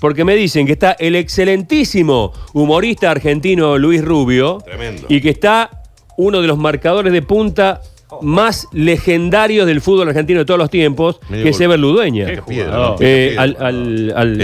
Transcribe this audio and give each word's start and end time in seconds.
porque 0.00 0.24
me 0.24 0.34
dicen 0.34 0.66
que 0.66 0.72
está 0.72 0.92
el 0.92 1.14
excelentísimo 1.16 2.32
humorista 2.52 3.10
argentino 3.10 3.78
Luis 3.78 4.04
Rubio. 4.04 4.58
Tremendo. 4.64 5.06
Y 5.08 5.20
que 5.20 5.30
está 5.30 5.70
uno 6.16 6.40
de 6.40 6.48
los 6.48 6.58
marcadores 6.58 7.12
de 7.12 7.22
punta 7.22 7.80
más 8.22 8.66
legendarios 8.72 9.66
del 9.66 9.80
fútbol 9.80 10.08
argentino 10.08 10.40
de 10.40 10.46
todos 10.46 10.58
los 10.58 10.70
tiempos, 10.70 11.20
Medio 11.28 11.44
que 11.44 11.50
es. 11.50 11.60
Ever 11.60 11.78
Ludueña. 11.78 12.26
Qué 12.26 12.42
piedra, 12.42 12.72
jugador. 12.72 12.90
¿no? 12.92 12.96
Qué 12.96 13.26
Eh, 13.34 13.38
al, 13.38 13.56
al, 13.60 14.12
al- 14.16 14.40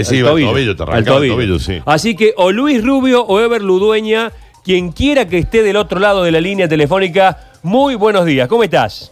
al 0.97 1.03
te 1.03 1.09
tobillo, 1.09 1.59
sí. 1.59 1.79
Así 1.85 2.15
que 2.15 2.33
o 2.37 2.51
Luis 2.51 2.83
Rubio 2.83 3.25
o 3.25 3.39
Ever 3.39 3.61
Ludueña, 3.63 4.31
quien 4.63 4.91
quiera 4.91 5.27
que 5.27 5.39
esté 5.39 5.63
del 5.63 5.77
otro 5.77 5.99
lado 5.99 6.23
de 6.23 6.31
la 6.31 6.39
línea 6.41 6.67
telefónica, 6.67 7.39
muy 7.63 7.95
buenos 7.95 8.25
días. 8.25 8.47
¿Cómo 8.47 8.63
estás? 8.63 9.11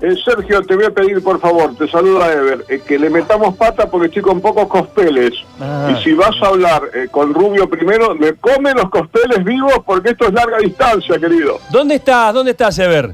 Eh, 0.00 0.14
Sergio, 0.24 0.60
te 0.62 0.74
voy 0.74 0.84
a 0.84 0.90
pedir 0.90 1.22
por 1.22 1.40
favor, 1.40 1.74
te 1.76 1.88
saluda 1.88 2.30
Ever, 2.32 2.64
eh, 2.68 2.80
que 2.86 2.98
le 2.98 3.08
metamos 3.08 3.56
pata 3.56 3.88
porque 3.88 4.08
estoy 4.08 4.22
con 4.22 4.40
pocos 4.40 4.66
cospeles. 4.66 5.32
Ah. 5.60 5.94
Y 5.96 6.02
si 6.02 6.12
vas 6.12 6.34
a 6.42 6.48
hablar 6.48 6.82
eh, 6.94 7.06
con 7.10 7.32
Rubio 7.32 7.68
primero, 7.70 8.14
me 8.14 8.34
come 8.34 8.72
los 8.74 8.90
cospeles 8.90 9.42
vivos 9.44 9.72
porque 9.86 10.10
esto 10.10 10.26
es 10.26 10.32
larga 10.34 10.58
distancia, 10.58 11.18
querido. 11.18 11.58
¿Dónde 11.70 11.94
estás? 11.94 12.34
¿Dónde 12.34 12.50
estás, 12.50 12.78
Ever? 12.78 13.12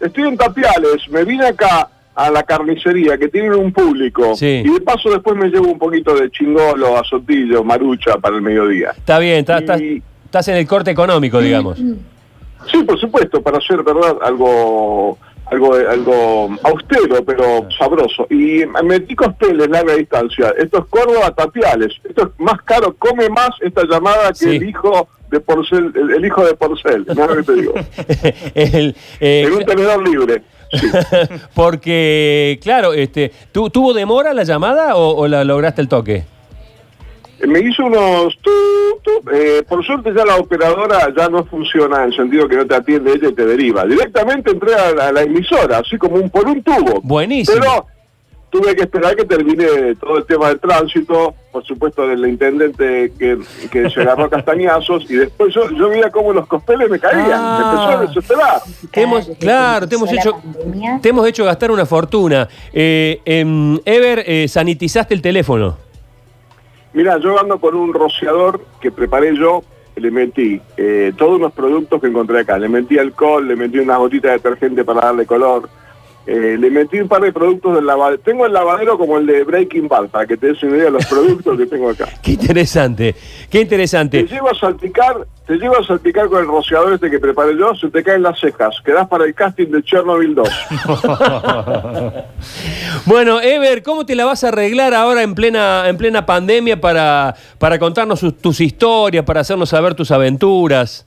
Estoy 0.00 0.24
en 0.28 0.36
Tapiales, 0.36 1.08
me 1.08 1.24
vine 1.24 1.46
acá 1.46 1.88
a 2.14 2.30
la 2.30 2.42
carnicería 2.42 3.16
que 3.16 3.28
tienen 3.28 3.54
un 3.54 3.72
público. 3.72 4.34
Sí. 4.34 4.62
Y 4.64 4.68
de 4.68 4.80
paso 4.80 5.08
después 5.08 5.36
me 5.36 5.48
llevo 5.48 5.68
un 5.70 5.78
poquito 5.78 6.14
de 6.14 6.30
chingolo, 6.30 6.98
azotillo, 6.98 7.62
marucha 7.62 8.18
para 8.18 8.36
el 8.36 8.42
mediodía. 8.42 8.90
Está 8.96 9.18
bien, 9.18 9.38
estás, 9.38 9.60
estás- 9.60 9.80
estás 10.24 10.48
en 10.48 10.56
el 10.56 10.66
corte 10.66 10.90
económico, 10.90 11.38
digamos. 11.40 11.78
Sí, 12.70 12.82
por 12.84 12.98
supuesto, 13.00 13.40
para 13.40 13.56
hacer, 13.58 13.82
¿verdad? 13.82 14.16
Algo 14.22 15.16
algo 15.50 15.74
algo 15.74 16.50
austero, 16.62 17.24
pero 17.24 17.66
sabroso. 17.78 18.26
Y 18.30 18.62
metí 18.84 19.14
costeles 19.14 19.68
larga 19.68 19.94
distancia. 19.94 20.54
Esto 20.58 20.78
es 20.78 20.84
Córdoba 20.88 21.34
Tapiales. 21.34 21.92
Esto 22.04 22.22
es 22.24 22.28
más 22.38 22.60
caro, 22.62 22.94
come 22.98 23.28
más 23.28 23.50
esta 23.60 23.82
llamada 23.90 24.28
que 24.30 24.34
Sí. 24.34 24.56
el 24.56 24.68
hijo 24.68 25.08
de 25.30 25.40
Porcel, 25.40 25.92
el, 25.94 26.10
el 26.10 26.24
hijo 26.26 26.44
de 26.44 26.54
Porcel, 26.54 27.06
no 27.14 27.26
lo 27.26 27.36
que 27.36 27.42
te 27.44 27.52
digo. 27.54 27.74
El, 28.54 28.96
eh, 29.20 29.44
en 29.46 29.52
un 29.52 29.64
tenedor 29.64 30.06
libre. 30.08 30.42
Sí. 30.72 30.88
porque, 31.54 32.58
claro, 32.62 32.92
este, 32.92 33.30
¿tu- 33.52 33.70
¿tuvo 33.70 33.92
demora 33.94 34.34
la 34.34 34.42
llamada 34.44 34.96
o, 34.96 35.14
o 35.16 35.28
la 35.28 35.44
lograste 35.44 35.82
el 35.82 35.88
toque? 35.88 36.24
Me 37.46 37.60
hizo 37.60 37.84
unos... 37.84 38.36
tu, 38.42 38.50
tu, 39.02 39.30
eh, 39.32 39.62
por 39.68 39.84
suerte 39.84 40.12
ya 40.14 40.24
la 40.24 40.36
operadora 40.36 41.08
ya 41.16 41.28
no 41.28 41.44
funciona 41.44 41.98
en 42.04 42.10
el 42.10 42.16
sentido 42.16 42.48
que 42.48 42.56
no 42.56 42.66
te 42.66 42.74
atiende 42.74 43.12
ella 43.12 43.28
y 43.28 43.34
te 43.34 43.46
deriva. 43.46 43.84
Directamente 43.86 44.50
entré 44.50 44.74
a 44.74 44.92
la, 44.92 45.08
a 45.08 45.12
la 45.12 45.22
emisora, 45.22 45.78
así 45.78 45.96
como 45.96 46.16
un, 46.16 46.28
por 46.30 46.46
un 46.46 46.62
tubo. 46.62 47.00
Buenísimo. 47.02 47.58
Pero 47.60 47.86
tuve 48.50 48.74
que 48.74 48.82
esperar 48.82 49.14
que 49.14 49.24
termine 49.24 49.94
todo 49.94 50.18
el 50.18 50.26
tema 50.26 50.48
del 50.48 50.58
tránsito, 50.58 51.34
por 51.52 51.64
supuesto 51.64 52.06
del 52.08 52.26
intendente 52.26 53.12
que, 53.16 53.38
que 53.70 53.88
se 53.90 54.00
agarró 54.00 54.24
a 54.24 54.30
castañazos 54.30 55.08
y 55.08 55.14
después 55.14 55.54
yo, 55.54 55.70
yo 55.70 55.88
veía 55.88 56.10
cómo 56.10 56.32
los 56.32 56.48
cospeles 56.48 56.90
me 56.90 56.98
caían, 56.98 57.30
Ah. 57.32 57.58
me 57.58 57.64
empezó 57.70 57.88
a 57.98 58.00
desesperar. 58.06 58.60
Te 58.90 59.02
hemos, 59.02 59.26
desde 59.28 59.38
claro, 59.40 59.88
te 59.88 59.94
hemos, 59.94 60.12
hecho, 60.12 60.36
te 61.00 61.08
hemos 61.10 61.26
hecho 61.28 61.44
gastar 61.44 61.70
una 61.70 61.86
fortuna. 61.86 62.48
Eh, 62.72 63.20
em, 63.24 63.78
Ever, 63.84 64.24
eh, 64.26 64.48
sanitizaste 64.48 65.14
el 65.14 65.22
teléfono. 65.22 65.76
Mira, 66.92 67.18
yo 67.18 67.38
ando 67.40 67.58
con 67.58 67.74
un 67.74 67.94
rociador 67.94 68.60
que 68.80 68.90
preparé 68.90 69.36
yo, 69.36 69.62
le 69.96 70.10
metí 70.10 70.60
eh, 70.76 71.12
todos 71.16 71.38
unos 71.38 71.52
productos 71.52 72.00
que 72.00 72.08
encontré 72.08 72.40
acá. 72.40 72.58
Le 72.58 72.68
metí 72.68 72.98
alcohol, 72.98 73.46
le 73.46 73.56
metí 73.56 73.78
unas 73.78 73.98
gotitas 73.98 74.30
de 74.30 74.36
detergente 74.38 74.84
para 74.84 75.02
darle 75.02 75.26
color. 75.26 75.68
Eh, 76.26 76.56
le 76.58 76.70
metí 76.70 77.00
un 77.00 77.08
par 77.08 77.22
de 77.22 77.32
productos 77.32 77.74
del 77.74 77.86
lavadero. 77.86 78.20
Tengo 78.20 78.46
el 78.46 78.52
lavadero 78.52 78.96
como 78.98 79.18
el 79.18 79.26
de 79.26 79.42
Breaking 79.44 79.88
Bad, 79.88 80.08
para 80.08 80.26
que 80.26 80.36
te 80.36 80.48
des 80.48 80.62
una 80.62 80.76
idea 80.76 80.84
de 80.86 80.90
los 80.92 81.06
productos 81.06 81.56
que 81.58 81.66
tengo 81.66 81.90
acá. 81.90 82.08
Qué 82.22 82.32
interesante, 82.32 83.14
qué 83.14 83.58
Te 83.58 83.60
interesante. 83.60 84.22
llevo 84.24 84.50
a 84.50 84.54
salpicar, 84.54 85.26
te 85.46 85.54
llevo 85.56 85.78
a 85.78 85.84
salpicar 85.84 86.28
con 86.28 86.40
el 86.40 86.46
rociador 86.46 86.92
este 86.92 87.10
que 87.10 87.18
preparé 87.18 87.56
yo, 87.58 87.74
se 87.74 87.88
te 87.88 88.02
caen 88.04 88.22
las 88.22 88.38
cejas. 88.38 88.76
Quedás 88.84 89.08
para 89.08 89.24
el 89.24 89.34
casting 89.34 89.66
de 89.68 89.82
Chernobyl 89.82 90.34
2. 90.34 90.48
Bueno, 93.06 93.40
Ever, 93.40 93.82
¿cómo 93.82 94.04
te 94.04 94.14
la 94.14 94.24
vas 94.24 94.44
a 94.44 94.48
arreglar 94.48 94.94
ahora 94.94 95.22
en 95.22 95.34
plena, 95.34 95.88
en 95.88 95.96
plena 95.96 96.26
pandemia 96.26 96.80
para, 96.80 97.34
para 97.58 97.78
contarnos 97.78 98.20
sus- 98.20 98.36
tus 98.36 98.60
historias, 98.60 99.24
para 99.24 99.40
hacernos 99.40 99.70
saber 99.70 99.94
tus 99.94 100.10
aventuras? 100.10 101.06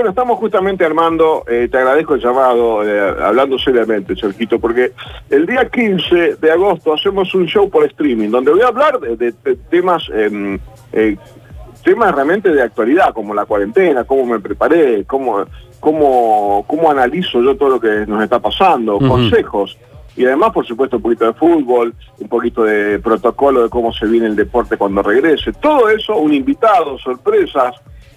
Bueno, 0.00 0.12
estamos 0.12 0.38
justamente 0.38 0.82
armando, 0.82 1.44
eh, 1.46 1.68
te 1.70 1.76
agradezco 1.76 2.14
el 2.14 2.22
llamado, 2.22 2.82
eh, 2.88 3.16
hablando 3.22 3.58
seriamente, 3.58 4.16
Sergito, 4.16 4.58
porque 4.58 4.92
el 5.28 5.44
día 5.44 5.68
15 5.68 6.36
de 6.36 6.50
agosto 6.50 6.94
hacemos 6.94 7.34
un 7.34 7.44
show 7.44 7.68
por 7.68 7.84
streaming, 7.84 8.30
donde 8.30 8.50
voy 8.50 8.62
a 8.62 8.68
hablar 8.68 8.98
de, 8.98 9.14
de- 9.16 9.34
de 9.44 9.56
temas, 9.68 10.02
em, 10.14 10.58
eh, 10.94 11.18
temas 11.84 12.14
realmente 12.14 12.48
de 12.48 12.62
actualidad, 12.62 13.12
como 13.12 13.34
la 13.34 13.44
cuarentena, 13.44 14.04
cómo 14.04 14.24
me 14.24 14.40
preparé, 14.40 15.04
cómo, 15.04 15.44
cómo, 15.80 16.64
cómo 16.66 16.90
analizo 16.90 17.42
yo 17.42 17.54
todo 17.58 17.68
lo 17.68 17.78
que 17.80 18.06
nos 18.06 18.22
está 18.22 18.38
pasando, 18.38 18.98
consejos. 19.06 19.76
Y 20.16 20.24
además, 20.24 20.52
por 20.54 20.64
supuesto, 20.66 20.96
un 20.96 21.02
poquito 21.02 21.26
de 21.26 21.34
fútbol, 21.34 21.92
un 22.18 22.28
poquito 22.28 22.64
de 22.64 22.98
protocolo 23.00 23.64
de 23.64 23.68
cómo 23.68 23.92
se 23.92 24.06
viene 24.06 24.28
el 24.28 24.34
deporte 24.36 24.78
cuando 24.78 25.02
regrese. 25.02 25.52
Todo 25.52 25.90
eso, 25.90 26.16
un 26.16 26.32
invitado, 26.32 26.96
sorpresas, 26.98 27.74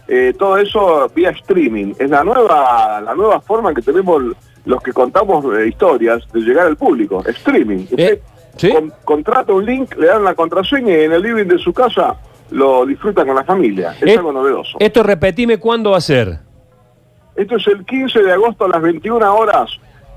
eh, 0.07 0.33
todo 0.37 0.57
eso 0.57 1.09
vía 1.15 1.29
streaming. 1.31 1.93
Es 1.99 2.09
la 2.09 2.23
nueva, 2.23 3.01
la 3.01 3.13
nueva 3.15 3.39
forma 3.41 3.73
que 3.73 3.81
tenemos 3.81 4.21
los 4.65 4.81
que 4.81 4.93
contamos 4.93 5.43
eh, 5.57 5.67
historias 5.67 6.23
de 6.31 6.39
llegar 6.41 6.67
al 6.67 6.77
público. 6.77 7.23
Streaming. 7.25 7.85
Usted 7.91 8.19
¿sí? 8.57 8.71
con- 8.71 8.93
contrata 9.03 9.53
un 9.53 9.65
link, 9.65 9.95
le 9.97 10.07
dan 10.07 10.23
la 10.23 10.35
contraseña 10.35 10.95
y 10.97 11.01
en 11.03 11.11
el 11.13 11.21
living 11.21 11.45
de 11.45 11.57
su 11.57 11.73
casa 11.73 12.15
lo 12.51 12.85
disfruta 12.85 13.25
con 13.25 13.35
la 13.35 13.43
familia. 13.43 13.95
Es 13.99 14.03
Eh, 14.13 14.17
algo 14.17 14.31
novedoso. 14.31 14.77
Esto 14.79 15.03
repetime 15.03 15.57
cuándo 15.57 15.91
va 15.91 15.97
a 15.97 16.01
ser. 16.01 16.39
Esto 17.35 17.55
es 17.57 17.67
el 17.67 17.83
15 17.85 18.21
de 18.21 18.31
agosto 18.31 18.65
a 18.65 18.67
las 18.69 18.81
21 18.81 19.35
horas. 19.35 19.71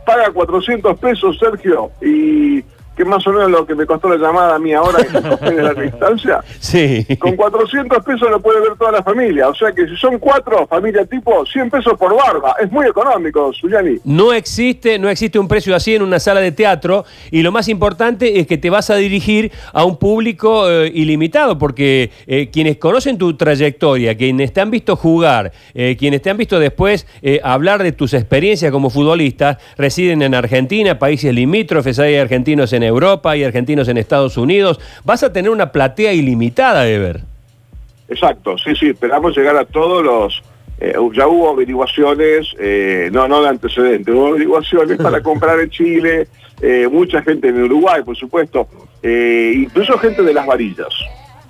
Paga 0.05 0.31
400 0.33 0.99
pesos, 0.99 1.39
Sergio. 1.39 1.91
Y 2.03 2.63
que 2.97 3.05
más 3.05 3.27
o 3.27 3.33
menos 3.33 3.51
lo 3.51 3.67
que 3.67 3.75
me 3.75 3.87
costó 3.87 4.09
la 4.09 4.17
llamada 4.17 4.57
a 4.57 4.59
mí 4.59 4.73
ahora 4.73 4.99
en 5.43 5.65
la 5.65 5.75
distancia. 5.75 6.41
Sí. 6.59 7.07
Con 7.19 7.37
400 7.37 8.05
pesos 8.05 8.29
lo 8.31 8.41
puede 8.41 8.61
ver 8.61 8.77
toda 8.77 8.91
la 8.91 9.03
familia. 9.03 9.49
O 9.49 9.55
sea 9.55 9.73
que 9.73 9.87
si 9.87 9.97
son 9.97 10.19
cuatro, 10.19 10.67
familia 10.67 11.05
tipo, 11.05 11.45
100 11.45 11.71
pesos 11.71 11.95
por 11.99 12.17
barba. 12.17 12.57
Es 12.61 12.71
muy 12.73 12.87
económico, 12.87 13.53
Zuliani. 13.53 13.99
No 14.05 14.33
existe, 14.33 14.99
no 14.99 15.09
existe 15.09 15.39
un 15.39 15.47
precio 15.47 15.77
así 15.77 15.95
en 15.95 16.03
una 16.03 16.19
sala 16.19 16.41
de 16.41 16.53
teatro 16.53 17.05
y 17.31 17.43
lo 17.43 17.53
más 17.53 17.69
importante 17.69 18.41
es 18.41 18.47
que 18.47 18.59
te 18.59 18.71
vas 18.71 18.91
a 18.91 18.97
dirigir 18.97 19.53
a 19.73 19.85
un 19.85 19.97
público 19.97 20.69
eh, 20.69 20.91
ilimitado 20.93 21.59
porque 21.59 22.11
eh, 22.27 22.49
quienes 22.51 22.79
conocen 22.79 23.19
tu 23.19 23.37
trayectoria, 23.37 24.17
quienes 24.17 24.53
te 24.53 24.61
han 24.61 24.71
visto 24.71 24.97
jugar, 24.97 25.53
eh, 25.75 25.97
quienes 25.99 26.23
te 26.23 26.31
han 26.31 26.37
visto 26.37 26.59
después 26.59 27.07
hablar 27.43 27.83
de 27.83 27.93
tus 27.93 28.15
experiencias 28.15 28.73
como 28.73 28.91
futbolista, 28.91 29.59
residen 29.77 30.23
en 30.23 30.35
Argentina, 30.35 30.99
países 30.99 31.35
limítrofes, 31.35 31.99
hay 31.99 32.17
argentinos 32.17 32.73
en 32.73 32.83
Europa, 32.87 33.33
hay 33.33 33.45
argentinos 33.45 33.89
en 33.89 33.97
Estados 33.99 34.37
Unidos. 34.37 34.81
Vas 35.05 35.23
a 35.23 35.33
tener 35.33 35.51
una 35.51 35.73
platea 35.73 36.13
ilimitada, 36.13 36.89
Ever. 36.89 37.21
Exacto, 38.09 38.57
sí, 38.59 38.75
sí, 38.77 38.91
esperamos 38.91 39.37
llegar 39.37 39.57
a 39.57 39.65
todos 39.65 40.05
los... 40.05 40.43
eh, 40.79 40.95
ya 41.15 41.27
hubo 41.27 41.51
averiguaciones, 41.51 42.47
eh, 42.59 43.09
no, 43.13 43.27
no 43.27 43.43
de 43.43 43.49
antecedentes, 43.49 44.15
hubo 44.15 44.29
averiguaciones 44.29 44.97
para 44.99 45.21
comprar 45.21 45.59
en 45.61 45.71
Chile, 45.71 46.29
eh, 46.63 46.89
mucha 46.91 47.21
gente 47.23 47.49
en 47.49 47.63
Uruguay, 47.65 48.03
por 48.05 48.17
supuesto, 48.17 48.69
eh, 49.03 49.53
incluso 49.57 49.99
gente 49.99 50.23
de 50.23 50.33
las 50.33 50.47
varillas. 50.47 50.89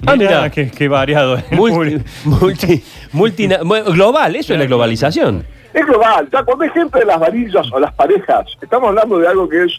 Ah, 0.06 0.14
mirá. 0.16 0.48
qué, 0.50 0.70
qué 0.70 0.88
variado. 0.88 1.42
Multi, 1.52 2.82
multi- 3.12 3.48
global, 3.94 4.36
eso 4.36 4.52
es 4.54 4.58
la 4.58 4.66
globalización. 4.66 5.44
Es 5.74 5.84
global, 5.86 6.26
ya 6.32 6.42
cuando 6.42 6.64
hay 6.64 6.70
gente 6.70 6.98
de 7.00 7.04
las 7.04 7.20
varillas 7.20 7.70
o 7.70 7.78
las 7.78 7.92
parejas, 7.94 8.46
estamos 8.62 8.88
hablando 8.88 9.18
de 9.18 9.28
algo 9.28 9.46
que 9.48 9.64
es 9.64 9.78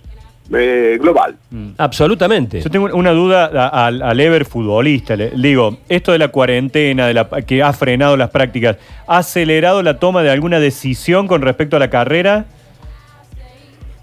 eh, 0.54 0.98
global. 1.02 1.36
Absolutamente. 1.78 2.62
Yo 2.62 2.70
tengo 2.70 2.86
una 2.94 3.12
duda 3.12 3.46
al, 3.68 4.02
al 4.02 4.20
Ever 4.20 4.46
futbolista. 4.46 5.16
Le, 5.16 5.32
digo, 5.32 5.78
esto 5.90 6.12
de 6.12 6.18
la 6.20 6.28
cuarentena, 6.30 7.08
de 7.08 7.14
la, 7.14 7.28
que 7.46 7.62
ha 7.64 7.74
frenado 7.74 8.16
las 8.18 8.30
prácticas, 8.30 8.78
¿ha 9.08 9.18
acelerado 9.20 9.82
la 9.84 10.00
toma 10.00 10.24
de 10.24 10.30
alguna 10.32 10.60
decisión 10.60 11.28
con 11.28 11.42
respecto 11.42 11.76
a 11.76 11.80
la 11.80 11.90
carrera? 11.90 12.46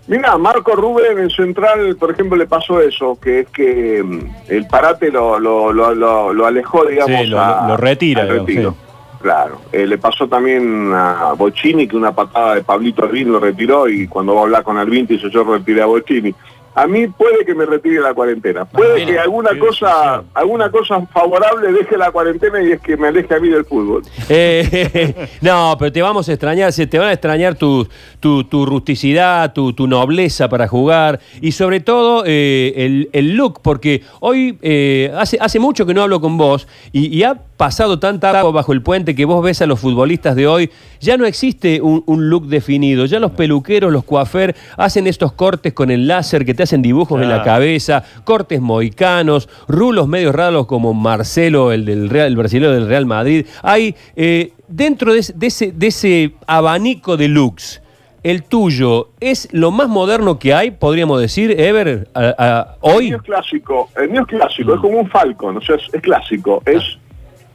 Mira, 0.06 0.37
Marco 0.37 0.73
Rubén 0.76 1.19
en 1.19 1.31
Central, 1.31 1.96
por 1.99 2.11
ejemplo, 2.11 2.37
le 2.37 2.47
pasó 2.47 2.79
eso, 2.81 3.19
que 3.19 3.40
es 3.40 3.49
que 3.49 4.02
mm, 4.02 4.20
el 4.49 4.67
parate 4.67 5.11
lo, 5.11 5.38
lo, 5.38 5.73
lo, 5.73 5.94
lo- 5.94 6.31
lo 6.35 6.47
alejó, 6.47 6.85
digamos, 6.85 7.20
Sí, 7.23 7.26
lo- 7.26 7.40
a- 7.40 7.67
lo 7.69 7.76
retira, 7.79 8.20
al 8.23 8.29
digamos, 8.29 8.47
retiro. 8.49 8.70
sí. 8.73 8.76
Claro, 9.25 9.59
Eh, 9.73 9.87
le 9.87 9.97
pasó 9.97 10.29
también 10.29 10.93
a 10.93 11.32
Bocini 11.32 11.88
que 11.88 11.97
una 11.97 12.15
patada 12.15 12.56
de 12.56 12.62
Pablito 12.62 13.05
Albín 13.05 13.32
lo 13.32 13.41
retiró 13.41 13.88
y 13.88 14.06
cuando 14.06 14.35
va 14.35 14.43
a 14.43 14.44
hablar 14.44 14.62
con 14.62 14.76
Albín 14.76 15.06
dice 15.06 15.31
yo 15.31 15.44
retiré 15.44 15.81
a 15.81 15.87
Bocini. 15.87 16.35
A 16.75 16.87
mí 16.87 17.06
puede 17.06 17.44
que 17.44 17.55
me 17.55 17.67
retire 17.67 18.00
la 18.00 18.12
cuarentena. 18.15 18.65
Puede 18.65 19.06
que 19.06 19.19
alguna 19.19 19.50
cosa, 19.59 20.25
alguna 20.35 20.71
cosa 20.71 21.06
favorable 21.06 21.73
deje 21.73 21.97
la 21.97 22.11
cuarentena 22.11 22.62
y 22.62 22.73
es 22.73 22.81
que 22.81 22.97
me 22.97 23.09
aleje 23.09 23.32
a 23.32 23.38
mí 23.38 23.49
del 23.49 23.65
fútbol. 23.65 24.03
Eh, 24.29 25.29
no, 25.41 25.76
pero 25.79 25.93
te 25.93 26.03
vamos 26.03 26.29
a 26.29 26.32
extrañar, 26.32 26.73
se 26.73 26.87
te 26.88 26.99
van 26.99 27.09
a 27.09 27.12
extrañar 27.12 27.55
tu, 27.55 27.87
tu, 28.19 28.44
tu 28.44 28.67
rusticidad, 28.67 29.53
tu, 29.53 29.73
tu 29.73 29.87
nobleza 29.87 30.49
para 30.49 30.67
jugar 30.67 31.21
y 31.41 31.53
sobre 31.53 31.79
todo 31.79 32.25
eh, 32.26 32.73
el, 32.76 33.09
el 33.12 33.37
look, 33.37 33.61
porque 33.62 34.03
hoy 34.21 34.59
eh, 34.62 35.12
hace, 35.17 35.38
hace 35.41 35.61
mucho 35.61 35.87
que 35.87 35.94
no 35.94 36.03
hablo 36.03 36.21
con 36.21 36.37
vos 36.37 36.67
y, 36.93 37.06
y 37.17 37.23
ha 37.23 37.35
pasado 37.56 38.00
tanta 38.00 38.37
agua 38.37 38.50
bajo 38.50 38.73
el 38.73 38.82
puente 38.82 39.15
que 39.15 39.25
vos 39.25 39.43
ves 39.44 39.62
a 39.62 39.67
los 39.67 39.79
futbolistas 39.79 40.35
de 40.35 40.49
hoy, 40.49 40.71
ya 41.00 41.17
no 41.17 41.25
existe 41.25 41.81
un, 41.81 42.03
un 42.06 42.29
look 42.29 42.49
definido, 42.49 43.06
ya 43.06 43.21
los 43.21 43.31
peluqueros, 43.31 43.93
los 43.93 44.03
coafer 44.03 44.56
hacen 44.76 45.06
estos 45.06 45.32
cortes 45.32 45.73
con 45.73 45.93
el 45.93 46.09
láser 46.09 46.44
que 46.44 46.55
te 46.55 46.63
hacen 46.64 46.82
dibujos 46.82 47.22
en 47.22 47.28
la 47.28 47.43
cabeza, 47.43 48.02
cortes 48.25 48.61
moicanos, 48.61 49.49
rulos 49.69 50.08
medios 50.08 50.34
raros 50.34 50.66
como 50.66 50.93
Marcelo, 50.94 51.72
el 51.72 51.84
del 51.84 52.11
Real, 52.11 52.26
el 52.28 52.37
brasileño 52.37 52.72
del 52.72 52.88
Real 52.88 53.06
Madrid. 53.06 53.46
Hay 53.62 53.94
eh, 54.16 54.52
dentro 54.69 55.12
de, 55.12 55.20
ese- 55.20 55.32
de 55.34 55.46
ese, 55.46 55.72
de 55.72 55.87
ese 55.87 56.32
abanico 56.46 57.16
de 57.16 57.28
looks, 57.28 57.81
el 58.22 58.43
tuyo 58.43 59.11
es 59.20 59.49
lo 59.52 59.70
más 59.70 59.88
moderno 59.88 60.38
que 60.38 60.55
hay, 60.55 60.70
podríamos 60.70 61.20
decir, 61.20 61.61
Ever, 61.61 62.08
a- 62.14 62.34
a- 62.38 62.76
El 62.82 62.93
hoy. 62.96 63.05
mío 63.08 63.16
es 63.19 63.22
clásico, 63.22 63.90
el 63.96 64.08
mío 64.11 64.22
es 64.22 64.26
clásico, 64.28 64.75
es 64.75 64.81
como 64.81 64.99
un 65.00 65.11
Falcon, 65.11 65.58
o 65.58 65.61
sea, 65.61 65.76
es, 65.76 65.82
es 65.93 66.00
clásico, 66.00 66.62
es 66.64 66.82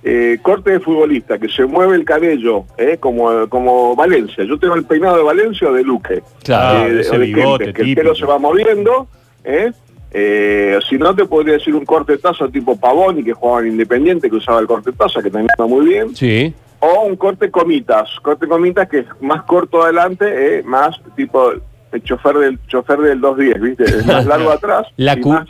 eh, 0.04 0.40
corte 0.42 0.72
de 0.72 0.80
futbolista, 0.80 1.38
que 1.38 1.50
se 1.50 1.66
mueve 1.66 1.96
el 1.96 2.06
cabello, 2.06 2.66
eh, 2.78 2.98
como, 3.00 3.48
como 3.50 3.96
Valencia. 3.96 4.44
Yo 4.46 4.58
tengo 4.58 4.76
el 4.76 4.86
peinado 4.86 5.18
de 5.18 5.24
Valencia 5.24 5.68
o 5.70 5.74
de 5.74 5.84
Luque. 5.84 6.22
Claro, 6.44 6.88
Eh, 6.88 7.02
ese 7.02 7.16
o 7.16 7.20
de 7.20 7.26
bigote 7.26 7.64
Kempes, 7.66 7.74
que 7.84 7.90
el 7.90 7.96
pelo 7.96 8.16
se 8.16 8.26
va 8.26 8.38
moviendo, 8.40 9.08
eh, 9.44 9.72
eh, 10.12 10.80
si 10.90 10.98
no 10.98 11.14
te 11.16 11.26
podría 11.26 11.54
decir 11.56 11.76
un 11.76 11.86
corte 11.86 12.18
taza 12.18 12.48
tipo 12.48 12.80
Pavoni, 12.80 13.24
que 13.24 13.34
jugaba 13.34 13.62
en 13.62 13.68
Independiente, 13.74 14.30
que 14.30 14.36
usaba 14.38 14.60
el 14.60 14.68
corte 14.68 14.92
taza, 14.92 15.22
que 15.22 15.30
también 15.30 15.50
está 15.52 15.66
muy 15.66 15.86
bien. 15.86 16.16
Sí. 16.16 16.54
O 16.80 17.02
un 17.02 17.16
corte 17.18 17.52
comitas, 17.52 18.10
corte 18.22 18.48
comitas 18.48 18.88
que 18.90 19.00
es 19.00 19.06
más 19.20 19.44
corto 19.44 19.84
adelante, 19.84 20.60
eh, 20.60 20.64
más 20.64 21.00
tipo 21.16 21.52
el 21.92 22.04
chofer 22.04 22.38
del 22.38 22.60
chofer 22.68 23.00
del 23.00 23.20
210, 23.20 23.62
¿viste? 23.62 23.84
Es 23.84 24.06
más 24.06 24.26
largo 24.28 24.50
atrás. 24.52 24.88
La, 24.96 25.20
cu- 25.20 25.34
más- 25.34 25.50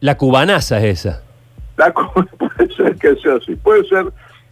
la 0.00 0.16
cubanaza 0.16 0.78
es 0.78 1.06
esa. 1.06 1.22
La 1.76 1.92
puede 2.38 2.74
ser 2.76 2.96
que 2.96 3.16
sea 3.16 3.34
así, 3.36 3.54
puede 3.56 3.84
ser, 3.88 4.06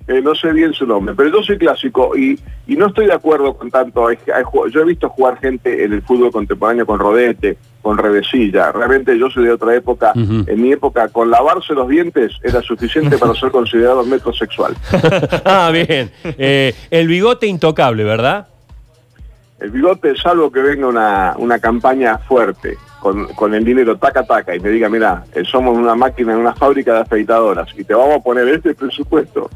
eh, 0.08 0.20
no 0.22 0.34
sé 0.34 0.52
bien 0.52 0.72
su 0.72 0.86
nombre, 0.86 1.14
pero 1.14 1.28
yo 1.30 1.42
soy 1.42 1.58
clásico 1.58 2.16
y, 2.16 2.38
y 2.66 2.74
no 2.76 2.86
estoy 2.86 3.06
de 3.06 3.12
acuerdo 3.12 3.54
con 3.54 3.70
tanto. 3.70 4.06
hay- 4.08 4.18
hay 4.34 4.42
ju- 4.42 4.68
yo 4.70 4.80
he 4.80 4.84
visto 4.84 5.08
jugar 5.08 5.38
gente 5.38 5.84
en 5.84 5.92
el 5.92 6.02
fútbol 6.02 6.32
contemporáneo 6.32 6.84
con 6.86 6.98
rodete, 6.98 7.56
con 7.82 7.96
revesilla. 7.96 8.72
Realmente 8.72 9.16
yo 9.18 9.30
soy 9.30 9.44
de 9.44 9.52
otra 9.52 9.74
época. 9.74 10.12
En 10.14 10.60
mi 10.60 10.72
época, 10.72 11.08
con 11.08 11.30
lavarse 11.30 11.72
los 11.74 11.88
dientes 11.88 12.32
era 12.42 12.60
suficiente 12.62 13.16
para 13.18 13.34
ser 13.34 13.50
considerado 13.50 14.04
metrosexual. 14.04 14.74
ah, 15.44 15.70
bien. 15.72 16.10
Eh, 16.24 16.74
el 16.90 17.06
bigote 17.08 17.46
intocable, 17.46 18.04
¿verdad? 18.04 18.48
El 19.60 19.70
bigote, 19.70 20.16
salvo 20.16 20.50
que 20.50 20.60
venga 20.60 20.86
una, 20.88 21.34
una 21.36 21.58
campaña 21.58 22.18
fuerte, 22.18 22.76
con, 23.00 23.26
con 23.34 23.54
el 23.54 23.64
dinero 23.64 23.96
taca 23.96 24.22
taca, 24.24 24.54
y 24.54 24.60
me 24.60 24.68
diga, 24.70 24.88
mira, 24.88 25.24
eh, 25.34 25.42
somos 25.44 25.76
una 25.76 25.94
máquina, 25.94 26.36
una 26.36 26.54
fábrica 26.54 26.94
de 26.94 27.00
afeitadoras, 27.00 27.68
y 27.76 27.84
te 27.84 27.94
vamos 27.94 28.16
a 28.16 28.20
poner 28.22 28.46
este 28.48 28.74
presupuesto 28.74 29.50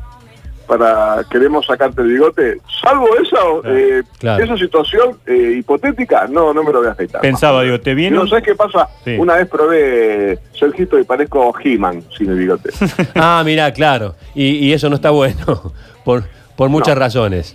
para 0.67 1.23
queremos 1.31 1.67
sacarte 1.67 2.00
el 2.00 2.08
bigote, 2.08 2.56
salvo 2.82 3.06
esa, 3.23 3.37
eh, 3.70 4.02
claro. 4.19 4.43
esa 4.44 4.56
situación 4.56 5.19
eh, 5.26 5.56
hipotética, 5.58 6.26
no, 6.26 6.55
no 6.55 6.64
me 6.64 6.73
lo 6.73 6.79
voy 6.79 6.88
a 6.88 6.93
afeitar. 6.93 7.20
Pensaba, 7.20 7.62
digo, 7.62 7.79
te 7.81 7.93
viene 7.94 8.17
No 8.17 8.26
sabes 8.26 8.44
qué 8.44 8.55
pasa. 8.55 8.88
Sí. 9.05 9.14
Una 9.19 9.35
vez 9.35 9.47
probé 9.47 10.38
Sergito 10.58 10.99
y 10.99 11.05
parezco 11.05 11.52
He-Man 11.62 12.02
sin 12.17 12.31
el 12.31 12.38
bigote. 12.38 12.70
Ah, 13.14 13.43
mira, 13.44 13.70
claro. 13.75 14.14
Y, 14.35 14.56
y 14.67 14.73
eso 14.73 14.88
no 14.88 14.97
está 14.97 15.11
bueno, 15.11 15.75
por, 16.05 16.25
por 16.56 16.70
muchas 16.70 16.94
No. 16.94 17.00
razones. 17.00 17.55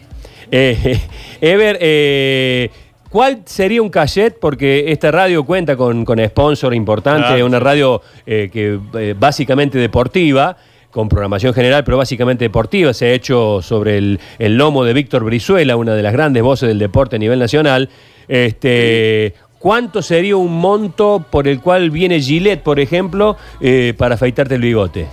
Eh, 0.52 1.00
Ever, 1.42 1.78
eh, 1.82 2.70
¿cuál 3.10 3.42
sería 3.46 3.82
un 3.82 3.90
cachet? 3.90 4.40
Porque 4.40 4.92
esta 4.92 5.12
radio 5.12 5.44
cuenta 5.44 5.76
con, 5.76 6.06
con 6.06 6.20
sponsor 6.26 6.74
importante, 6.74 7.44
una 7.44 7.60
radio 7.60 8.02
eh, 8.26 8.50
que 8.52 8.80
eh, 8.94 9.16
básicamente 9.18 9.78
deportiva, 9.78 10.58
con 10.92 11.08
programación 11.08 11.54
general, 11.54 11.84
pero 11.84 11.98
básicamente 11.98 12.46
deportiva. 12.46 12.94
Se 12.94 13.08
ha 13.08 13.12
hecho 13.12 13.62
sobre 13.62 13.98
el, 13.98 14.20
el 14.40 14.58
lomo 14.58 14.84
de 14.84 14.94
Víctor 14.94 15.24
Brizuela, 15.24 15.76
una 15.76 15.94
de 15.94 16.02
las 16.02 16.14
grandes 16.14 16.42
voces 16.42 16.68
del 16.70 16.80
deporte 16.80 17.18
a 17.18 17.20
nivel 17.20 17.40
nacional. 17.40 17.90
Este, 18.28 19.34
¿Cuánto 19.60 20.02
sería 20.02 20.38
un 20.38 20.54
monto 20.54 21.26
por 21.30 21.48
el 21.48 21.60
cual 21.60 21.92
viene 21.92 22.22
Gillette, 22.22 22.64
por 22.64 22.80
ejemplo, 22.80 23.36
eh, 23.60 23.94
para 23.98 24.16
afeitarte 24.16 24.56
el 24.56 24.62
bigote? 24.62 25.08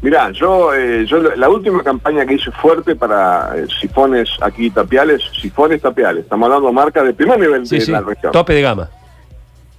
Mirá, 0.00 0.30
yo, 0.30 0.72
eh, 0.74 1.04
yo 1.06 1.18
la 1.20 1.48
última 1.48 1.82
campaña 1.82 2.24
que 2.24 2.34
hice 2.34 2.50
fuerte 2.52 2.94
para 2.94 3.52
eh, 3.56 3.66
sifones 3.80 4.28
aquí 4.40 4.70
tapiales, 4.70 5.20
sifones 5.40 5.82
tapiales, 5.82 6.22
estamos 6.24 6.46
hablando 6.46 6.68
de 6.68 6.72
marca 6.74 7.02
de 7.02 7.12
primer 7.14 7.38
nivel 7.40 7.66
Sí, 7.66 7.76
de 7.76 7.80
sí, 7.80 7.90
la 7.90 8.00
región. 8.02 8.30
tope 8.32 8.54
de 8.54 8.62
gama. 8.62 8.88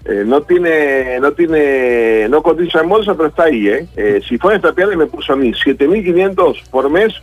Eh, 0.05 0.23
no 0.25 0.41
tiene, 0.41 1.19
no 1.21 1.31
tiene, 1.33 2.27
no 2.29 2.41
cotiza 2.41 2.81
en 2.81 2.89
bolsa, 2.89 3.13
pero 3.15 3.29
está 3.29 3.43
ahí, 3.43 3.67
¿eh? 3.67 3.87
eh 3.95 4.21
sifones 4.27 4.61
tapiales 4.61 4.97
me 4.97 5.05
puso 5.05 5.33
a 5.33 5.35
mí 5.37 5.51
7.500 5.51 6.69
por 6.69 6.89
mes, 6.89 7.13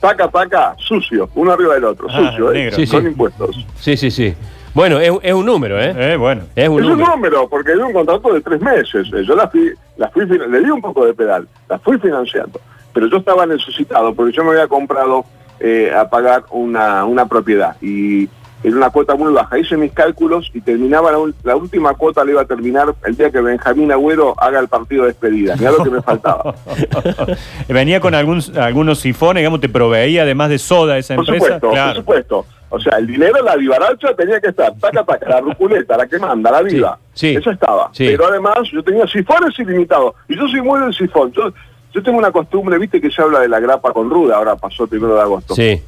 taca, 0.00 0.28
taca, 0.28 0.74
sucio, 0.78 1.28
uno 1.34 1.52
arriba 1.52 1.74
del 1.74 1.84
otro, 1.84 2.06
Ah, 2.10 2.30
sucio, 2.30 2.52
¿eh? 2.52 2.54
negro. 2.58 2.76
Sí, 2.76 2.86
Son 2.86 3.02
sí. 3.02 3.08
impuestos. 3.08 3.66
Sí, 3.80 3.96
sí, 3.96 4.10
sí. 4.10 4.34
Bueno, 4.76 5.00
es, 5.00 5.10
es 5.22 5.32
un 5.32 5.46
número, 5.46 5.80
¿eh? 5.80 5.94
Eh, 5.96 6.16
bueno. 6.16 6.42
Es 6.54 6.68
un 6.68 6.80
es 6.80 6.84
un 6.84 6.90
número. 6.98 7.10
número, 7.16 7.48
porque 7.48 7.72
es 7.72 7.78
un 7.78 7.94
contrato 7.94 8.30
de 8.34 8.42
tres 8.42 8.60
meses. 8.60 9.08
Eh, 9.10 9.24
Yo 9.26 9.34
la 9.34 9.48
fui, 9.48 9.72
la 9.96 10.10
fui, 10.10 10.26
le 10.26 10.60
di 10.60 10.70
un 10.70 10.82
poco 10.82 11.06
de 11.06 11.14
pedal, 11.14 11.48
la 11.66 11.78
fui 11.78 11.98
financiando. 11.98 12.60
Pero 12.92 13.06
yo 13.08 13.16
estaba 13.16 13.46
necesitado, 13.46 14.14
porque 14.14 14.32
yo 14.36 14.44
me 14.44 14.50
había 14.50 14.68
comprado 14.68 15.24
eh, 15.60 15.90
a 15.96 16.10
pagar 16.10 16.44
una, 16.50 17.06
una 17.06 17.24
propiedad. 17.24 17.74
Y 17.80 18.28
era 18.62 18.76
una 18.76 18.90
cuota 18.90 19.14
muy 19.14 19.32
baja. 19.32 19.58
Hice 19.58 19.78
mis 19.78 19.92
cálculos 19.92 20.50
y 20.52 20.60
terminaba 20.60 21.10
la, 21.10 21.18
la 21.42 21.56
última 21.56 21.94
cuota, 21.94 22.22
le 22.22 22.32
iba 22.32 22.42
a 22.42 22.46
terminar 22.46 22.94
el 23.06 23.16
día 23.16 23.30
que 23.30 23.40
Benjamín 23.40 23.92
Agüero 23.92 24.34
haga 24.38 24.60
el 24.60 24.68
partido 24.68 25.02
de 25.04 25.08
despedida. 25.08 25.56
Mira 25.56 25.70
lo 25.70 25.84
que 25.84 25.90
me 25.90 26.02
faltaba. 26.02 26.54
Venía 27.68 28.00
con 28.00 28.14
algún, 28.14 28.42
algunos 28.58 28.98
sifones, 28.98 29.40
digamos, 29.40 29.60
te 29.60 29.68
proveía 29.70 30.22
además 30.22 30.50
de 30.50 30.58
soda 30.58 30.98
esa 30.98 31.14
Por 31.16 31.24
empresa. 31.24 31.44
supuesto, 31.46 31.70
claro. 31.70 31.92
por 31.94 31.96
supuesto. 32.02 32.46
O 32.76 32.80
sea, 32.80 32.98
el 32.98 33.06
dinero, 33.06 33.42
la 33.42 33.56
vivaracha 33.56 34.14
tenía 34.14 34.38
que 34.40 34.48
estar, 34.48 34.72
taca, 34.78 35.02
taca, 35.02 35.28
la 35.28 35.40
ruculeta, 35.40 35.96
la 35.96 36.06
que 36.06 36.18
manda, 36.18 36.50
la 36.50 36.60
viva. 36.62 36.98
Sí, 37.14 37.30
sí. 37.30 37.36
Eso 37.36 37.50
estaba. 37.50 37.88
Sí. 37.92 38.06
Pero 38.08 38.26
además 38.26 38.56
yo 38.70 38.82
tenía 38.82 39.06
sifones 39.06 39.58
ilimitados. 39.58 40.14
Y 40.28 40.36
yo 40.36 40.46
soy 40.46 40.60
muy 40.60 40.78
del 40.80 40.92
sifón. 40.92 41.32
Yo, 41.32 41.50
yo 41.94 42.02
tengo 42.02 42.18
una 42.18 42.30
costumbre, 42.30 42.78
viste 42.78 43.00
que 43.00 43.10
se 43.10 43.22
habla 43.22 43.40
de 43.40 43.48
la 43.48 43.58
grapa 43.60 43.92
con 43.92 44.10
ruda, 44.10 44.36
ahora 44.36 44.56
pasó 44.56 44.82
el 44.84 44.90
primero 44.90 45.14
de 45.14 45.22
agosto, 45.22 45.54
Sí. 45.54 45.82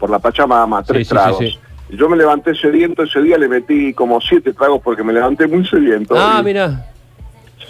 por 0.00 0.10
la 0.10 0.18
Pachamama, 0.18 0.82
tres 0.82 1.08
tragos. 1.08 1.58
Yo 1.90 2.08
me 2.08 2.16
levanté 2.16 2.54
sediento, 2.56 3.04
ese 3.04 3.20
día 3.22 3.38
le 3.38 3.48
metí 3.48 3.94
como 3.94 4.20
siete 4.20 4.52
tragos 4.52 4.80
porque 4.82 5.04
me 5.04 5.12
levanté 5.12 5.46
muy 5.46 5.64
sediento. 5.66 6.14
Ah, 6.18 6.42
mira. 6.44 6.86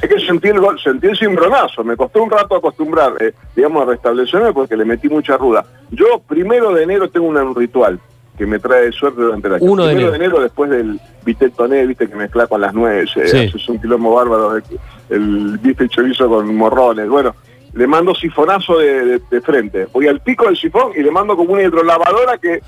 Es 0.01 0.09
que 0.09 0.19
sentí 0.21 0.49
el 0.49 0.61
gol, 0.61 0.81
sentí 0.81 1.09
el 1.09 1.19
cimbronazo, 1.19 1.85
me 1.85 1.95
costó 1.97 2.23
un 2.23 2.31
rato 2.31 2.57
acostumbrar, 2.57 3.13
eh, 3.21 3.35
digamos, 3.55 3.83
a 3.83 3.91
restablecerme 3.91 4.53
porque 4.55 4.75
le 4.77 4.87
metí 4.87 5.09
mucha 5.11 5.37
ruda. 5.37 5.65
Yo, 5.91 6.23
primero 6.27 6.73
de 6.73 6.85
enero, 6.85 7.11
tengo 7.11 7.27
un 7.27 7.55
ritual 7.55 8.01
que 8.41 8.47
me 8.47 8.59
trae 8.59 8.91
suerte 8.91 9.21
durante 9.21 9.49
el 9.49 9.55
año. 9.57 9.65
Uno 9.65 9.85
de 9.85 9.93
enero. 9.93 10.11
de 10.13 10.17
enero, 10.17 10.41
después 10.41 10.71
del 10.71 10.99
bitel 11.27 11.53
toné, 11.53 11.85
viste, 11.85 12.09
que 12.09 12.17
mezcla 12.17 12.47
con 12.47 12.63
las 12.63 12.73
nueces, 12.73 13.31
Sí. 13.31 13.37
haces 13.37 13.69
un 13.69 13.79
quilombo 13.79 14.15
bárbaro, 14.15 14.57
eh, 14.57 14.63
el 15.11 15.59
bife 15.59 15.87
chorizo 15.91 16.27
con 16.27 16.57
morrones, 16.57 17.07
bueno. 17.07 17.35
Le 17.73 17.87
mando 17.87 18.15
sifonazo 18.15 18.79
de, 18.79 19.05
de- 19.05 19.21
de 19.31 19.41
frente. 19.41 19.87
Voy 19.93 20.09
al 20.09 20.21
pico 20.21 20.47
del 20.47 20.57
sifón 20.57 20.93
y 20.97 21.03
le 21.03 21.11
mando 21.11 21.37
como 21.37 21.53
una 21.53 21.63
hidrolavadora 21.63 22.37
que, 22.39 22.61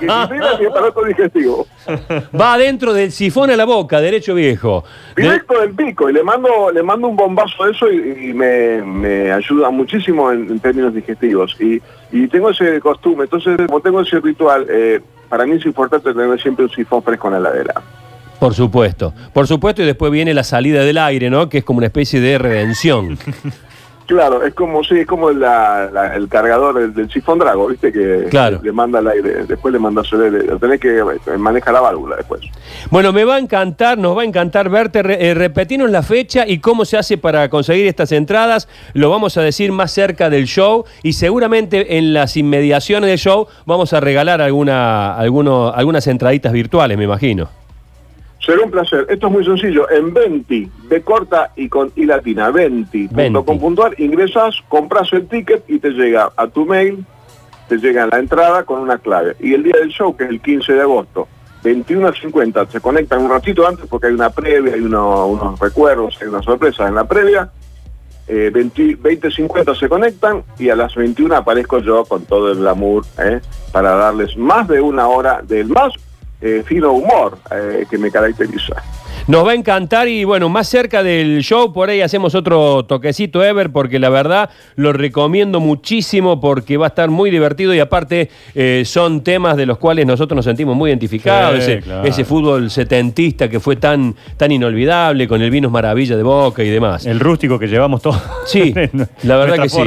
que, 0.00 0.06
que 0.06 0.10
aparato 0.66 1.04
digestivo. 1.04 1.66
Va 2.38 2.54
adentro 2.54 2.92
del 2.92 3.12
sifón 3.12 3.50
a 3.50 3.56
la 3.56 3.64
boca, 3.64 4.00
derecho 4.00 4.34
viejo. 4.34 4.84
De- 5.14 5.22
Directo 5.22 5.60
del 5.60 5.70
pico 5.74 6.10
y 6.10 6.12
le 6.12 6.22
mando 6.24 6.70
le 6.72 6.82
mando 6.82 7.06
un 7.08 7.16
bombazo 7.16 7.64
de 7.64 7.70
eso 7.72 7.90
y, 7.90 8.30
y 8.30 8.34
me, 8.34 8.82
me 8.82 9.30
ayuda 9.32 9.70
muchísimo 9.70 10.32
en, 10.32 10.50
en 10.50 10.58
términos 10.58 10.92
digestivos 10.94 11.56
y, 11.60 11.80
y 12.10 12.26
tengo 12.28 12.50
ese 12.50 12.80
costumbre 12.80 13.24
entonces 13.24 13.56
como 13.66 13.80
tengo 13.80 14.00
ese 14.00 14.18
ritual 14.20 14.66
eh, 14.68 15.00
para 15.28 15.46
mí 15.46 15.52
es 15.56 15.64
importante 15.66 16.12
tener 16.12 16.40
siempre 16.42 16.64
un 16.64 16.70
sifón 16.72 17.02
fresco 17.02 17.28
en 17.28 17.34
la 17.34 17.50
heladera 17.50 17.74
Por 18.40 18.54
supuesto. 18.54 19.12
Por 19.32 19.46
supuesto, 19.46 19.82
y 19.82 19.86
después 19.86 20.10
viene 20.10 20.34
la 20.34 20.42
salida 20.44 20.82
del 20.82 20.98
aire, 20.98 21.28
¿no? 21.30 21.48
Que 21.48 21.58
es 21.58 21.64
como 21.64 21.76
una 21.78 21.86
especie 21.86 22.20
de 22.20 22.38
redención. 22.38 23.16
claro 24.14 24.44
es 24.44 24.54
como 24.54 24.82
sí 24.84 24.98
es 25.00 25.06
como 25.06 25.30
la- 25.30 25.88
la- 25.92 26.14
el 26.16 26.28
cargador 26.28 26.74
del, 26.80 26.92
del 26.94 27.10
sifón 27.10 27.38
drago 27.38 27.68
viste 27.68 27.92
que 27.92 28.26
Claro. 28.28 28.60
le 28.62 28.72
manda 28.72 28.98
el 28.98 29.06
aire 29.08 29.44
después 29.46 29.72
le 29.72 29.78
manda 29.78 30.02
el 30.12 30.20
aire 30.22 30.58
tenés 30.60 30.80
que 30.80 30.98
eh, 30.98 31.38
manejar 31.38 31.74
la 31.74 31.80
válvula 31.80 32.16
después 32.16 32.40
Bueno, 32.90 33.12
me 33.12 33.24
va 33.24 33.36
a 33.36 33.38
encantar, 33.38 33.98
nos 33.98 34.16
va 34.16 34.22
a 34.22 34.24
encantar 34.24 34.68
verte. 34.68 35.02
Re- 35.02 35.28
eh, 35.30 35.34
repetirnos 35.34 35.90
la 35.90 36.02
fecha 36.02 36.46
y 36.46 36.58
cómo 36.58 36.84
se 36.84 36.96
hace 36.96 37.18
para 37.18 37.48
conseguir 37.50 37.86
estas 37.86 38.10
entradas. 38.12 38.68
Lo 38.94 39.10
vamos 39.10 39.36
a 39.36 39.42
decir 39.42 39.70
más 39.72 39.90
cerca 39.92 40.30
del 40.30 40.46
show 40.46 40.84
y 41.02 41.12
seguramente 41.12 41.98
en 41.98 42.12
las 42.14 42.36
inmediaciones 42.36 43.08
del 43.10 43.18
show 43.18 43.46
vamos 43.66 43.92
a 43.92 44.00
regalar 44.00 44.40
alguna, 44.40 45.14
alguno- 45.16 45.72
algunas 45.74 46.06
entraditas 46.06 46.52
virtuales, 46.52 46.96
me 46.98 47.04
imagino. 47.04 47.48
Será 48.44 48.62
un 48.64 48.70
placer. 48.70 49.06
Esto 49.08 49.26
es 49.26 49.32
muy 49.32 49.44
sencillo. 49.44 49.88
En 49.90 50.12
Venti, 50.14 50.68
de 50.88 51.02
corta 51.02 51.52
y 51.56 51.68
con 51.68 51.92
y 51.94 52.06
latina, 52.06 52.50
venti.com.ar, 52.50 54.00
ingresas, 54.00 54.54
compras 54.68 55.12
el 55.12 55.26
ticket 55.28 55.64
y 55.68 55.78
te 55.78 55.90
llega 55.90 56.30
a 56.36 56.46
tu 56.46 56.64
mail, 56.64 57.04
te 57.68 57.76
llega 57.76 58.06
la 58.06 58.18
entrada 58.18 58.64
con 58.64 58.80
una 58.80 58.98
clave. 58.98 59.36
Y 59.40 59.54
el 59.54 59.62
día 59.62 59.74
del 59.78 59.90
show, 59.90 60.16
que 60.16 60.24
es 60.24 60.30
el 60.30 60.40
15 60.40 60.72
de 60.72 60.80
agosto, 60.80 61.28
21 61.62 62.08
a 62.08 62.12
50, 62.14 62.66
se 62.70 62.80
conectan 62.80 63.22
un 63.22 63.30
ratito 63.30 63.66
antes 63.68 63.86
porque 63.86 64.06
hay 64.06 64.14
una 64.14 64.30
previa, 64.30 64.72
hay 64.74 64.80
uno- 64.80 65.26
unos 65.26 65.60
recuerdos, 65.60 66.16
hay 66.22 66.28
una 66.28 66.42
sorpresa 66.42 66.88
en 66.88 66.94
la 66.94 67.04
previa. 67.04 67.50
Eh, 68.26 68.50
20, 68.54 68.96
20.50 68.96 69.74
se 69.78 69.88
conectan 69.88 70.44
y 70.58 70.68
a 70.70 70.76
las 70.76 70.94
21 70.94 71.34
aparezco 71.36 71.78
yo 71.80 72.04
con 72.04 72.24
todo 72.24 72.52
el 72.52 72.58
glamour 72.58 73.04
eh, 73.18 73.40
para 73.72 73.90
darles 73.96 74.36
más 74.36 74.68
de 74.68 74.80
una 74.80 75.08
hora 75.08 75.42
del 75.42 75.66
más 75.68 75.92
eh, 76.40 76.62
fino 76.64 76.92
humor 76.92 77.38
eh, 77.50 77.84
que 77.90 77.98
me 77.98 78.10
caracteriza. 78.10 78.82
Nos 79.26 79.46
va 79.46 79.52
a 79.52 79.54
encantar 79.54 80.08
y 80.08 80.24
bueno, 80.24 80.48
más 80.48 80.66
cerca 80.66 81.02
del 81.02 81.42
show, 81.42 81.72
por 81.72 81.90
ahí 81.90 82.00
hacemos 82.00 82.34
otro 82.34 82.84
toquecito 82.84 83.44
Ever, 83.44 83.70
porque 83.70 83.98
la 83.98 84.08
verdad 84.08 84.50
lo 84.76 84.92
recomiendo 84.92 85.60
muchísimo 85.60 86.40
porque 86.40 86.76
va 86.76 86.86
a 86.86 86.88
estar 86.88 87.10
muy 87.10 87.30
divertido 87.30 87.74
y 87.74 87.78
aparte 87.78 88.30
eh, 88.54 88.82
son 88.86 89.22
temas 89.22 89.56
de 89.56 89.66
los 89.66 89.78
cuales 89.78 90.06
nosotros 90.06 90.34
nos 90.34 90.46
sentimos 90.46 90.74
muy 90.74 90.90
identificados. 90.90 91.62
Sí, 91.62 91.72
ese, 91.72 91.82
claro. 91.82 92.08
ese 92.08 92.24
fútbol 92.24 92.70
setentista 92.70 93.48
que 93.48 93.60
fue 93.60 93.76
tan, 93.76 94.16
tan 94.36 94.50
inolvidable, 94.50 95.28
con 95.28 95.42
el 95.42 95.50
Vinos 95.50 95.70
Maravilla 95.70 96.16
de 96.16 96.22
Boca 96.22 96.64
y 96.64 96.70
demás. 96.70 97.06
El 97.06 97.20
rústico 97.20 97.58
que 97.58 97.68
llevamos 97.68 98.02
todos. 98.02 98.20
Sí, 98.46 98.74
la 99.22 99.36
verdad 99.36 99.62
que 99.62 99.68
sí. 99.68 99.80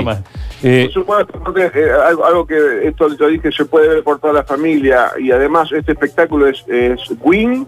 Eh, 0.63 0.85
Por 0.85 0.93
supuesto, 0.93 1.53
eh, 1.57 1.91
algo, 1.91 2.25
algo 2.25 2.47
que 2.47 2.87
esto 2.87 3.09
yo 3.15 3.27
dije 3.27 3.51
se 3.51 3.65
puede 3.65 3.89
ver 3.89 4.03
por 4.03 4.19
toda 4.19 4.31
la 4.31 4.43
familia 4.43 5.11
y 5.19 5.29
además 5.29 5.69
este 5.73 5.91
espectáculo 5.91 6.47
es, 6.47 6.63
es 6.69 7.01
win 7.19 7.67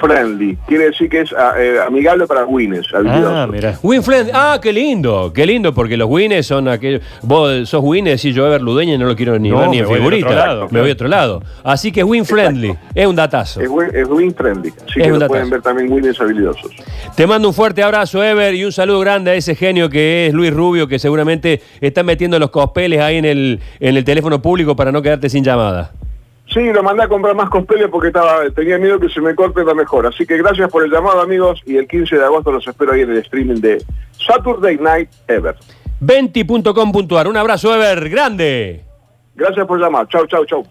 friendly, 0.00 0.56
quiere 0.68 0.86
decir 0.86 1.08
que 1.08 1.22
es 1.22 1.32
ah, 1.32 1.54
eh, 1.58 1.78
amigable 1.86 2.26
para 2.26 2.44
wines, 2.44 2.86
Ah, 2.92 2.98
habilidosos. 2.98 3.48
mira. 3.50 3.78
Winfriend, 3.82 4.30
ah, 4.34 4.58
qué 4.62 4.72
lindo, 4.72 5.32
qué 5.34 5.46
lindo, 5.46 5.72
porque 5.72 5.96
los 5.96 6.08
wines 6.08 6.46
son 6.46 6.68
aquellos. 6.68 7.00
Vos 7.22 7.68
sos 7.68 7.80
wines 7.82 8.22
y 8.24 8.32
yo 8.32 8.46
Ever 8.46 8.60
Ludeña 8.60 8.94
y 8.94 8.98
no 8.98 9.06
lo 9.06 9.16
quiero 9.16 9.38
ni 9.38 9.48
No, 9.48 9.60
ver 9.60 9.68
ni 9.70 9.80
me 9.80 9.88
en 9.88 9.94
figurita. 9.94 10.26
otro 10.26 10.36
lado, 10.38 10.62
me 10.64 10.68
claro. 10.68 10.82
voy 10.82 10.90
a 10.90 10.92
otro 10.92 11.08
lado. 11.08 11.42
Así 11.64 11.92
que 11.92 12.00
es 12.00 12.06
win 12.06 12.24
friendly, 12.26 12.74
es 12.94 13.06
un 13.06 13.16
datazo. 13.16 13.60
Es, 13.62 13.68
win, 13.70 13.88
es 13.94 14.06
win 14.08 14.34
friendly, 14.34 14.68
así 14.68 15.00
Es 15.00 15.06
que 15.06 15.12
un 15.12 15.18
lo 15.18 15.26
pueden 15.28 15.48
ver 15.50 15.62
también 15.62 15.90
wines 15.90 16.20
habilidosos. 16.20 16.70
Te 17.16 17.26
mando 17.26 17.48
un 17.48 17.54
fuerte 17.54 17.82
abrazo, 17.82 18.22
Ever, 18.22 18.54
y 18.54 18.64
un 18.64 18.72
saludo 18.72 19.00
grande 19.00 19.30
a 19.30 19.34
ese 19.34 19.54
genio 19.54 19.88
que 19.88 20.26
es 20.26 20.34
Luis 20.34 20.52
Rubio, 20.52 20.86
que 20.88 20.98
seguramente 20.98 21.62
está 21.80 22.02
metiendo 22.02 22.38
los 22.38 22.50
cospeles 22.50 23.00
ahí 23.00 23.16
en 23.16 23.24
el, 23.24 23.60
en 23.80 23.96
el 23.96 24.04
teléfono 24.04 24.42
público 24.42 24.76
para 24.76 24.92
no 24.92 25.00
quedarte 25.00 25.30
sin 25.30 25.42
llamada. 25.42 25.92
Sí, 26.56 26.72
lo 26.72 26.82
mandé 26.82 27.02
a 27.02 27.08
comprar 27.08 27.36
más 27.36 27.50
cospeles 27.50 27.88
porque 27.90 28.06
estaba, 28.06 28.48
tenía 28.48 28.78
miedo 28.78 28.98
que 28.98 29.10
se 29.10 29.20
me 29.20 29.34
corte 29.34 29.62
la 29.62 29.74
mejor. 29.74 30.06
Así 30.06 30.24
que 30.24 30.38
gracias 30.38 30.70
por 30.70 30.82
el 30.82 30.90
llamado, 30.90 31.20
amigos, 31.20 31.60
y 31.66 31.76
el 31.76 31.86
15 31.86 32.16
de 32.16 32.24
agosto 32.24 32.50
los 32.50 32.66
espero 32.66 32.94
ahí 32.94 33.02
en 33.02 33.10
el 33.10 33.18
streaming 33.18 33.60
de 33.60 33.84
Saturday 34.12 34.78
Night 34.78 35.10
Ever. 35.28 35.54
Venti.com.ar. 36.00 37.28
Un 37.28 37.36
abrazo, 37.36 37.74
Ever, 37.74 38.08
grande. 38.08 38.82
Gracias 39.34 39.66
por 39.66 39.78
llamar. 39.78 40.08
Chau, 40.08 40.26
chau, 40.26 40.46
chau. 40.46 40.66